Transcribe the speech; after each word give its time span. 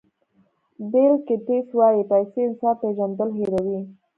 بیل 0.91 1.13
ګېټس 1.27 1.67
وایي 1.77 2.03
پیسې 2.11 2.39
انسان 2.47 2.73
پېژندل 2.81 3.29
هیروي. 3.37 3.79